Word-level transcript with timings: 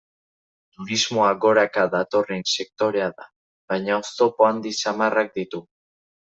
Turismoa 0.77 1.27
goraka 1.43 1.83
datorren 1.97 2.41
sektorea 2.57 3.11
da, 3.21 3.29
baina 3.75 4.01
oztopo 4.01 4.51
handi 4.51 4.77
samarrak 4.83 5.35
ditu. 5.41 5.67